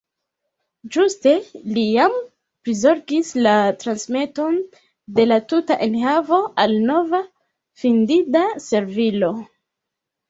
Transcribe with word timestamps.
Ĝuste 0.93 1.33
li 1.75 1.81
jam 1.87 2.15
prizorgis 2.69 3.29
la 3.47 3.53
transmeton 3.83 4.57
de 5.19 5.27
la 5.29 5.39
tuta 5.53 5.79
enhavo 5.89 6.43
al 6.65 6.75
nova, 6.91 7.23
findinda 7.85 8.45
servilo. 8.71 9.35